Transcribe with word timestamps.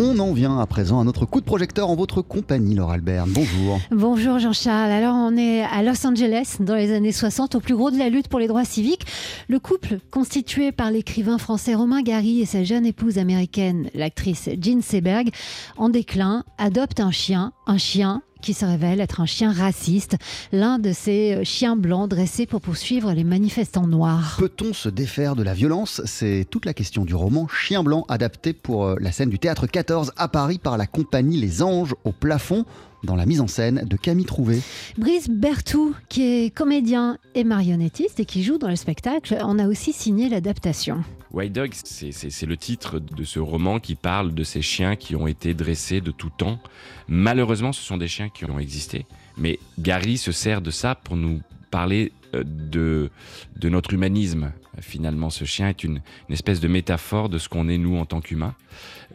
On 0.00 0.16
en 0.20 0.32
vient 0.32 0.60
à 0.60 0.66
présent 0.66 1.00
à 1.00 1.04
notre 1.04 1.26
coup 1.26 1.40
de 1.40 1.44
projecteur 1.44 1.90
en 1.90 1.96
votre 1.96 2.22
compagnie, 2.22 2.76
Laure 2.76 2.92
Albert. 2.92 3.26
Bonjour. 3.26 3.80
Bonjour 3.90 4.38
Jean-Charles. 4.38 4.92
Alors 4.92 5.16
on 5.16 5.36
est 5.36 5.62
à 5.62 5.82
Los 5.82 6.06
Angeles 6.06 6.58
dans 6.60 6.76
les 6.76 6.94
années 6.94 7.10
60, 7.10 7.56
au 7.56 7.60
plus 7.60 7.74
gros 7.74 7.90
de 7.90 7.98
la 7.98 8.08
lutte 8.08 8.28
pour 8.28 8.38
les 8.38 8.46
droits 8.46 8.64
civiques. 8.64 9.06
Le 9.48 9.58
couple, 9.58 9.98
constitué 10.12 10.70
par 10.70 10.92
l'écrivain 10.92 11.36
français 11.36 11.74
Romain 11.74 12.02
Gary 12.02 12.40
et 12.40 12.46
sa 12.46 12.62
jeune 12.62 12.86
épouse 12.86 13.18
américaine, 13.18 13.90
l'actrice 13.92 14.48
Jean 14.62 14.82
Seberg, 14.82 15.30
en 15.76 15.88
déclin, 15.88 16.44
adopte 16.58 17.00
un 17.00 17.10
chien, 17.10 17.52
un 17.66 17.78
chien 17.78 18.22
qui 18.40 18.54
se 18.54 18.64
révèle 18.64 19.00
être 19.00 19.20
un 19.20 19.26
chien 19.26 19.52
raciste, 19.52 20.16
l'un 20.52 20.78
de 20.78 20.92
ces 20.92 21.34
euh, 21.34 21.44
chiens 21.44 21.76
blancs 21.76 22.08
dressés 22.08 22.46
pour 22.46 22.60
poursuivre 22.60 23.12
les 23.12 23.24
manifestants 23.24 23.86
noirs. 23.86 24.36
Peut-on 24.38 24.72
se 24.72 24.88
défaire 24.88 25.36
de 25.36 25.42
la 25.42 25.54
violence? 25.54 26.02
C'est 26.04 26.46
toute 26.50 26.64
la 26.64 26.74
question 26.74 27.04
du 27.04 27.14
roman 27.14 27.48
Chien 27.48 27.82
blanc 27.82 28.04
adapté 28.08 28.52
pour 28.52 28.86
euh, 28.86 28.96
la 29.00 29.12
scène 29.12 29.30
du 29.30 29.38
théâtre 29.38 29.66
14 29.66 30.12
à 30.16 30.28
Paris 30.28 30.58
par 30.58 30.76
la 30.76 30.86
compagnie 30.86 31.40
Les 31.40 31.62
Anges 31.62 31.94
au 32.04 32.12
plafond 32.12 32.64
dans 33.04 33.16
la 33.16 33.26
mise 33.26 33.40
en 33.40 33.46
scène 33.46 33.84
de 33.84 33.96
Camille 33.96 34.24
Trouvé. 34.24 34.60
Brice 34.96 35.28
Bertou, 35.28 35.94
qui 36.08 36.22
est 36.22 36.54
comédien 36.54 37.18
et 37.34 37.44
marionnettiste 37.44 38.20
et 38.20 38.24
qui 38.24 38.42
joue 38.42 38.58
dans 38.58 38.68
le 38.68 38.76
spectacle, 38.76 39.38
en 39.40 39.58
a 39.58 39.66
aussi 39.66 39.92
signé 39.92 40.28
l'adaptation. 40.28 41.04
White 41.30 41.52
Dog, 41.52 41.72
c'est 41.74 42.46
le 42.46 42.56
titre 42.56 42.98
de 42.98 43.24
ce 43.24 43.38
roman 43.38 43.80
qui 43.80 43.94
parle 43.94 44.34
de 44.34 44.44
ces 44.44 44.62
chiens 44.62 44.96
qui 44.96 45.14
ont 45.14 45.26
été 45.26 45.52
dressés 45.52 46.00
de 46.00 46.10
tout 46.10 46.30
temps. 46.30 46.58
Malheureusement, 47.06 47.72
ce 47.72 47.82
sont 47.82 47.98
des 47.98 48.08
chiens 48.08 48.30
qui 48.30 48.44
ont 48.46 48.58
existé. 48.58 49.04
Mais 49.36 49.58
Gary 49.78 50.16
se 50.16 50.32
sert 50.32 50.62
de 50.62 50.70
ça 50.70 50.94
pour 50.94 51.16
nous 51.16 51.40
parler 51.78 52.10
euh, 52.34 52.42
de, 52.44 53.08
de 53.56 53.68
notre 53.68 53.94
humanisme. 53.94 54.50
Finalement, 54.80 55.30
ce 55.30 55.44
chien 55.44 55.68
est 55.68 55.84
une, 55.84 56.00
espèce 56.28 56.58
de 56.58 56.66
métaphore 56.66 57.28
de 57.28 57.38
ce 57.38 57.48
qu'on 57.48 57.68
est 57.68 57.78
nous 57.78 57.96
en 57.98 58.04
tant 58.04 58.20
qu'humains. 58.20 58.56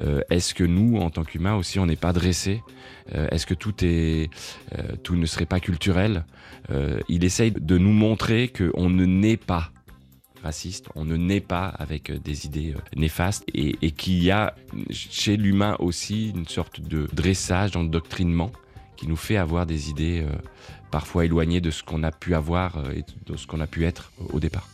Euh, 0.02 0.22
est-ce 0.30 0.54
que 0.54 0.64
nous, 0.64 0.98
en 0.98 1.10
tant 1.10 1.26
qu'humains 1.26 1.56
aussi, 1.56 1.78
on 1.80 1.86
n'est 1.86 1.98
pas 2.08 2.14
dressés? 2.14 2.62
Euh, 3.14 3.28
Est-ce 3.32 3.46
que 3.46 3.54
tout, 3.54 3.76
est, 3.82 4.30
tout 5.04 5.18
ne 5.18 5.26
serait 5.26 5.46
pas 5.46 5.60
culturel? 5.60 6.24
Il 7.10 7.26
essaye 7.26 7.52
de 7.52 7.78
nous 7.78 7.92
montrer 7.92 8.48
qu'on 8.48 8.90
ne 8.90 9.06
naît 9.06 9.42
pas 9.54 9.66
raciste, 10.42 10.88
on 10.96 11.04
ne 11.04 11.18
naît 11.18 11.46
pas 11.56 11.68
avec 11.68 12.12
des 12.28 12.46
idées 12.46 12.74
néfastes 12.96 13.44
et, 13.54 13.92
qu'il 13.92 14.24
y 14.24 14.32
a 14.32 14.56
chez 14.90 15.36
l'humain 15.36 15.76
aussi 15.80 16.30
une 16.30 16.48
sorte 16.48 16.80
de 16.80 17.10
dressage, 17.12 17.72
d'endoctrinement 17.72 18.52
qui 18.96 19.08
nous 19.08 19.16
fait 19.16 19.38
avoir 19.38 19.66
des 19.66 19.90
idées 19.90 20.24
euh, 20.24 20.36
parfois 20.92 21.26
éloignées 21.26 21.62
de 21.62 21.72
ce 21.72 21.84
qu'on 21.84 22.04
a 22.04 22.12
pu 22.12 22.36
avoir 22.36 22.92
et 22.92 23.04
de 23.26 23.38
ce 23.38 23.48
qu'on 23.48 23.60
a 23.60 23.68
pu 23.68 23.86
être 23.86 24.12
au 24.32 24.40
départ. 24.40 24.68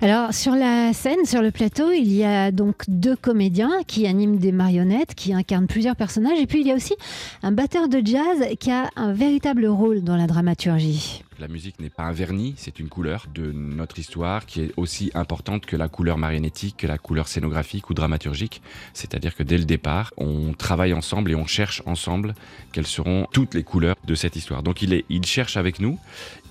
Alors 0.00 0.32
sur 0.32 0.52
la 0.52 0.92
scène, 0.92 1.24
sur 1.24 1.42
le 1.42 1.50
plateau, 1.50 1.90
il 1.90 2.12
y 2.12 2.24
a 2.24 2.52
donc 2.52 2.84
deux 2.86 3.16
comédiens 3.16 3.82
qui 3.86 4.06
animent 4.06 4.38
des 4.38 4.52
marionnettes, 4.52 5.14
qui 5.14 5.32
incarnent 5.34 5.66
plusieurs 5.66 5.96
personnages, 5.96 6.38
et 6.38 6.46
puis 6.46 6.60
il 6.60 6.66
y 6.66 6.72
a 6.72 6.74
aussi 6.74 6.94
un 7.42 7.50
batteur 7.50 7.88
de 7.88 8.00
jazz 8.04 8.44
qui 8.60 8.70
a 8.70 8.90
un 8.96 9.12
véritable 9.12 9.66
rôle 9.66 10.02
dans 10.02 10.16
la 10.16 10.26
dramaturgie. 10.26 11.24
La 11.38 11.46
musique 11.46 11.78
n'est 11.78 11.88
pas 11.88 12.02
un 12.02 12.10
vernis, 12.10 12.54
c'est 12.56 12.80
une 12.80 12.88
couleur 12.88 13.26
de 13.32 13.52
notre 13.52 14.00
histoire 14.00 14.44
qui 14.44 14.62
est 14.62 14.72
aussi 14.76 15.12
importante 15.14 15.66
que 15.66 15.76
la 15.76 15.88
couleur 15.88 16.18
marionnettique, 16.18 16.78
que 16.78 16.88
la 16.88 16.98
couleur 16.98 17.28
scénographique 17.28 17.90
ou 17.90 17.94
dramaturgique. 17.94 18.60
C'est-à-dire 18.92 19.36
que 19.36 19.44
dès 19.44 19.56
le 19.56 19.64
départ, 19.64 20.12
on 20.16 20.52
travaille 20.52 20.92
ensemble 20.92 21.30
et 21.30 21.36
on 21.36 21.46
cherche 21.46 21.80
ensemble 21.86 22.34
quelles 22.72 22.88
seront 22.88 23.28
toutes 23.32 23.54
les 23.54 23.62
couleurs 23.62 23.94
de 24.04 24.16
cette 24.16 24.34
histoire. 24.34 24.64
Donc 24.64 24.82
il, 24.82 25.24
cherche 25.24 25.56
avec 25.56 25.78
nous 25.78 26.00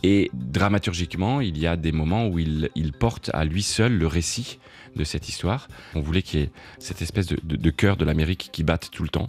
et 0.03 0.31
dramaturgiquement, 0.33 1.41
il 1.41 1.57
y 1.57 1.67
a 1.67 1.75
des 1.75 1.91
moments 1.91 2.27
où 2.27 2.39
il, 2.39 2.93
porte 2.97 3.29
à 3.33 3.43
lui 3.43 3.63
seul 3.63 3.97
le 3.97 4.07
récit 4.07 4.57
de 4.95 5.03
cette 5.03 5.27
histoire. 5.27 5.67
On 5.95 6.01
voulait 6.01 6.21
qu'il 6.21 6.39
y 6.39 6.43
ait 6.43 6.51
cette 6.79 7.01
espèce 7.01 7.27
de, 7.27 7.37
de, 7.43 7.57
de 7.57 7.69
cœur 7.71 7.97
de 7.97 8.05
l'Amérique 8.05 8.51
qui 8.53 8.63
batte 8.63 8.89
tout 8.89 9.03
le 9.03 9.09
temps 9.09 9.27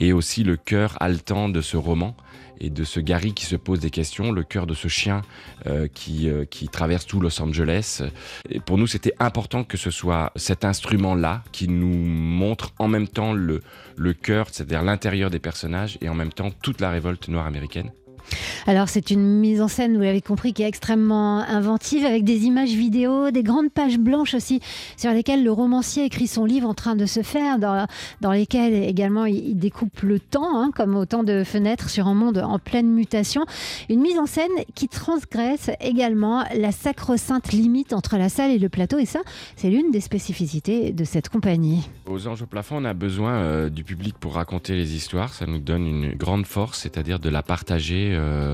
et 0.00 0.14
aussi 0.14 0.44
le 0.44 0.56
cœur 0.56 0.96
haletant 1.00 1.50
de 1.50 1.60
ce 1.60 1.76
roman 1.76 2.16
et 2.60 2.70
de 2.70 2.84
ce 2.84 3.00
Gary 3.00 3.34
qui 3.34 3.44
se 3.44 3.56
pose 3.56 3.80
des 3.80 3.90
questions, 3.90 4.32
le 4.32 4.42
cœur 4.42 4.66
de 4.66 4.74
ce 4.74 4.88
chien 4.94 5.22
euh, 5.66 5.88
qui, 5.92 6.28
euh, 6.28 6.44
qui 6.44 6.68
traverse 6.68 7.06
tout 7.06 7.20
Los 7.20 7.40
Angeles. 7.42 8.02
Et 8.48 8.60
pour 8.60 8.78
nous, 8.78 8.86
c'était 8.86 9.14
important 9.18 9.64
que 9.64 9.76
ce 9.76 9.90
soit 9.90 10.32
cet 10.36 10.64
instrument-là 10.64 11.42
qui 11.52 11.68
nous 11.68 11.96
montre 11.96 12.72
en 12.78 12.88
même 12.88 13.08
temps 13.08 13.32
le, 13.32 13.62
le 13.96 14.12
cœur, 14.14 14.46
c'est-à-dire 14.50 14.82
l'intérieur 14.82 15.30
des 15.30 15.40
personnages, 15.40 15.98
et 16.00 16.08
en 16.08 16.14
même 16.14 16.32
temps 16.32 16.50
toute 16.62 16.80
la 16.80 16.90
révolte 16.90 17.28
noire 17.28 17.46
américaine. 17.46 17.90
Alors 18.66 18.88
c'est 18.88 19.10
une 19.10 19.40
mise 19.40 19.60
en 19.60 19.68
scène, 19.68 19.94
vous 19.94 20.02
l'avez 20.02 20.22
compris, 20.22 20.54
qui 20.54 20.62
est 20.62 20.68
extrêmement 20.68 21.40
inventive, 21.40 22.06
avec 22.06 22.24
des 22.24 22.44
images 22.44 22.70
vidéo, 22.70 23.30
des 23.30 23.42
grandes 23.42 23.70
pages 23.70 23.98
blanches 23.98 24.32
aussi, 24.32 24.60
sur 24.96 25.10
lesquelles 25.12 25.44
le 25.44 25.52
romancier 25.52 26.04
écrit 26.06 26.26
son 26.26 26.46
livre 26.46 26.66
en 26.66 26.72
train 26.72 26.96
de 26.96 27.04
se 27.04 27.22
faire, 27.22 27.58
dans, 27.58 27.86
dans 28.22 28.32
lesquelles 28.32 28.72
également 28.72 29.26
il, 29.26 29.58
découpe 29.58 30.00
le 30.00 30.18
temps, 30.18 30.58
hein, 30.58 30.70
comme 30.74 30.96
autant 30.96 31.24
de 31.24 31.44
fenêtres 31.44 31.90
sur 31.90 32.06
un 32.06 32.14
monde 32.14 32.38
en 32.38 32.58
pleine 32.58 32.88
mutation. 32.88 33.44
Une 33.90 34.00
mise 34.00 34.18
en 34.18 34.26
scène 34.26 34.50
qui 34.74 34.88
transgresse 34.88 35.70
également 35.80 36.44
la 36.56 36.72
sacro-sainte 36.72 37.52
limite 37.52 37.92
entre 37.92 38.16
la 38.16 38.30
salle 38.30 38.50
et 38.50 38.58
le 38.58 38.70
plateau, 38.70 38.98
et 38.98 39.06
ça, 39.06 39.20
c'est 39.56 39.68
l'une 39.68 39.90
des 39.90 40.00
spécificités 40.00 40.92
de 40.92 41.04
cette 41.04 41.28
compagnie. 41.28 41.88
Aux 42.06 42.26
Anges 42.26 42.42
au 42.42 42.46
plafond, 42.46 42.78
on 42.78 42.84
a 42.86 42.94
besoin 42.94 43.34
euh, 43.34 43.68
du 43.68 43.84
public 43.84 44.16
pour 44.18 44.34
raconter 44.34 44.74
les 44.74 44.94
histoires, 44.94 45.34
ça 45.34 45.44
nous 45.44 45.58
donne 45.58 45.86
une 45.86 46.14
grande 46.14 46.46
force, 46.46 46.80
c'est-à-dire 46.80 47.18
de 47.18 47.28
la 47.28 47.42
partager 47.42 48.10
euh, 48.12 48.53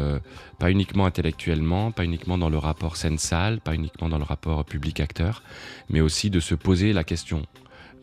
pas 0.58 0.70
uniquement 0.70 1.06
intellectuellement, 1.06 1.90
pas 1.90 2.04
uniquement 2.04 2.38
dans 2.38 2.50
le 2.50 2.58
rapport 2.58 2.96
scène-salle, 2.96 3.60
pas 3.60 3.74
uniquement 3.74 4.08
dans 4.08 4.18
le 4.18 4.24
rapport 4.24 4.64
public-acteur, 4.64 5.42
mais 5.88 6.00
aussi 6.00 6.30
de 6.30 6.40
se 6.40 6.54
poser 6.54 6.92
la 6.92 7.04
question 7.04 7.46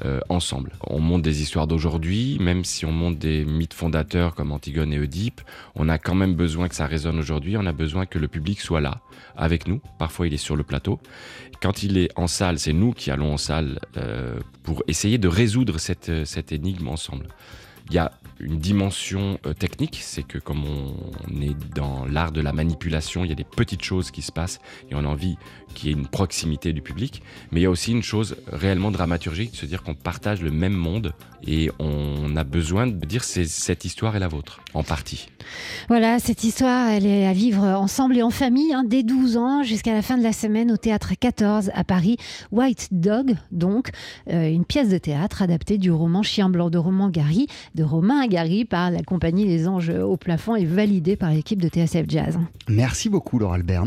euh, 0.05 0.19
ensemble. 0.29 0.73
On 0.85 0.99
monte 0.99 1.23
des 1.23 1.41
histoires 1.41 1.65
d'aujourd'hui, 1.65 2.37
même 2.39 2.63
si 2.63 2.85
on 2.85 2.91
monte 2.91 3.17
des 3.17 3.43
mythes 3.45 3.73
fondateurs 3.73 4.35
comme 4.35 4.51
Antigone 4.51 4.93
et 4.93 4.99
Oedipe, 4.99 5.41
on 5.73 5.89
a 5.89 5.97
quand 5.97 6.13
même 6.13 6.35
besoin 6.35 6.69
que 6.69 6.75
ça 6.75 6.85
résonne 6.85 7.17
aujourd'hui, 7.17 7.57
on 7.57 7.65
a 7.65 7.71
besoin 7.71 8.05
que 8.05 8.19
le 8.19 8.27
public 8.27 8.61
soit 8.61 8.79
là, 8.79 9.01
avec 9.35 9.67
nous. 9.67 9.81
Parfois 9.97 10.27
il 10.27 10.35
est 10.35 10.37
sur 10.37 10.55
le 10.55 10.61
plateau. 10.61 10.99
Quand 11.63 11.81
il 11.81 11.97
est 11.97 12.11
en 12.15 12.27
salle, 12.27 12.59
c'est 12.59 12.73
nous 12.73 12.93
qui 12.93 13.09
allons 13.09 13.33
en 13.33 13.37
salle 13.37 13.79
euh, 13.97 14.39
pour 14.61 14.83
essayer 14.87 15.17
de 15.17 15.27
résoudre 15.27 15.79
cette 15.79 16.51
énigme 16.51 16.89
ensemble. 16.89 17.29
Il 17.89 17.95
y 17.95 17.97
a 17.97 18.11
une 18.39 18.59
dimension 18.59 19.39
euh, 19.45 19.53
technique, 19.53 19.99
c'est 20.01 20.23
que 20.23 20.37
comme 20.37 20.63
on 20.65 21.41
est 21.41 21.55
dans 21.73 22.05
l'art 22.05 22.31
de 22.31 22.41
la 22.41 22.53
manipulation, 22.53 23.23
il 23.23 23.29
y 23.29 23.31
a 23.31 23.35
des 23.35 23.43
petites 23.43 23.83
choses 23.83 24.11
qui 24.11 24.21
se 24.21 24.31
passent 24.31 24.59
et 24.89 24.95
on 24.95 24.99
a 24.99 25.07
envie 25.07 25.37
qu'il 25.73 25.89
y 25.89 25.91
ait 25.91 25.95
une 25.95 26.07
proximité 26.07 26.73
du 26.73 26.81
public. 26.81 27.21
Mais 27.51 27.61
il 27.61 27.63
y 27.63 27.65
a 27.65 27.69
aussi 27.69 27.91
une 27.91 28.03
chose 28.03 28.37
réellement 28.51 28.91
dramaturgique, 28.91 29.51
de 29.51 29.55
se 29.55 29.65
dire 29.65 29.83
qu'on 29.83 29.95
partage 29.95 30.41
le 30.41 30.51
même 30.51 30.73
monde 30.73 31.13
et 31.45 31.69
on 31.79 32.35
a 32.35 32.43
besoin 32.43 32.87
de 32.87 33.05
dire 33.05 33.23
c'est 33.23 33.45
cette 33.45 33.85
histoire 33.85 34.15
est 34.15 34.19
la 34.19 34.27
vôtre, 34.27 34.61
en 34.73 34.83
partie. 34.83 35.29
Voilà, 35.87 36.19
cette 36.19 36.43
histoire, 36.43 36.89
elle 36.89 37.05
est 37.05 37.25
à 37.25 37.33
vivre 37.33 37.63
ensemble 37.63 38.17
et 38.17 38.23
en 38.23 38.31
famille, 38.31 38.73
hein, 38.73 38.83
dès 38.85 39.03
12 39.03 39.37
ans 39.37 39.63
jusqu'à 39.63 39.93
la 39.93 40.01
fin 40.01 40.17
de 40.17 40.23
la 40.23 40.33
semaine 40.33 40.71
au 40.71 40.77
théâtre 40.77 41.13
14 41.19 41.71
à 41.73 41.83
Paris. 41.83 42.17
White 42.51 42.89
Dog, 42.91 43.35
donc, 43.51 43.91
euh, 44.29 44.49
une 44.49 44.65
pièce 44.65 44.89
de 44.89 44.97
théâtre 44.97 45.41
adaptée 45.41 45.77
du 45.77 45.91
roman 45.91 46.23
Chien 46.23 46.49
blanc 46.49 46.69
de 46.69 46.77
Roman 46.77 47.09
Gary, 47.09 47.47
de 47.77 47.83
Romain 47.83 48.25
Gary 48.27 48.65
par 48.65 48.89
la 48.89 49.03
compagnie 49.03 49.45
Les 49.45 49.67
Anges 49.67 49.89
au 49.91 50.17
plafond 50.17 50.55
et 50.55 50.65
validée 50.65 51.15
par 51.15 51.29
l'équipe 51.29 51.61
de 51.61 51.69
TSF 51.69 52.05
Jazz. 52.07 52.39
Merci 52.67 53.07
beaucoup, 53.07 53.37
Laure 53.37 53.53
Albert. 53.53 53.85